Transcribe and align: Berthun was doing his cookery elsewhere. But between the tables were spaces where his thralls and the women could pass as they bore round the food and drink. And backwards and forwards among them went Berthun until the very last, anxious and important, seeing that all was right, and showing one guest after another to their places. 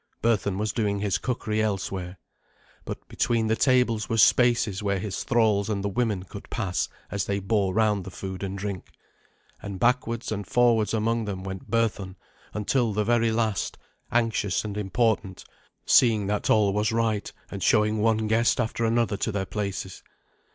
Berthun 0.23 0.57
was 0.57 0.73
doing 0.73 0.97
his 0.97 1.19
cookery 1.19 1.61
elsewhere. 1.61 2.17
But 2.85 3.07
between 3.07 3.45
the 3.45 3.55
tables 3.55 4.09
were 4.09 4.17
spaces 4.17 4.81
where 4.81 4.97
his 4.97 5.23
thralls 5.23 5.69
and 5.69 5.83
the 5.83 5.89
women 5.89 6.23
could 6.23 6.49
pass 6.49 6.89
as 7.11 7.25
they 7.25 7.37
bore 7.37 7.71
round 7.71 8.03
the 8.03 8.09
food 8.09 8.41
and 8.41 8.57
drink. 8.57 8.87
And 9.61 9.79
backwards 9.79 10.31
and 10.31 10.47
forwards 10.47 10.95
among 10.95 11.25
them 11.25 11.43
went 11.43 11.69
Berthun 11.69 12.15
until 12.51 12.93
the 12.93 13.03
very 13.03 13.31
last, 13.31 13.77
anxious 14.11 14.65
and 14.65 14.75
important, 14.75 15.43
seeing 15.85 16.25
that 16.25 16.49
all 16.49 16.73
was 16.73 16.91
right, 16.91 17.31
and 17.51 17.61
showing 17.61 17.99
one 17.99 18.25
guest 18.27 18.59
after 18.59 18.83
another 18.85 19.17
to 19.17 19.31
their 19.31 19.45
places. 19.45 20.01